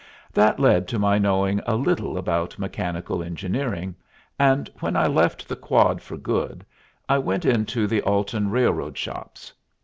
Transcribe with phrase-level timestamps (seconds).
[0.33, 3.93] That led to my knowing a little about mechanical engineering,
[4.39, 6.65] and when I left the "quad" for good
[7.07, 9.53] I went into the Alton Railroad shops.